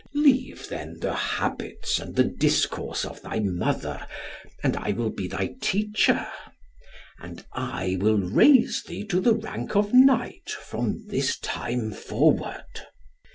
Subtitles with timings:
[0.15, 4.07] Leave, then, the habits and the discourse of thy mother,
[4.63, 6.25] and I will be thy teacher;
[7.19, 12.87] and I will raise thee to the rank of knight from this time forward.